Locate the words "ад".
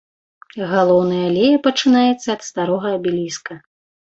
2.35-2.41